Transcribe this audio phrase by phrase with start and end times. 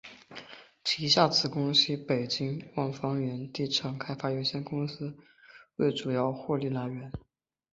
[0.83, 5.15] 旗下子公司北京万方源房地产开发有限公司
[5.75, 7.11] 为主要获利来源。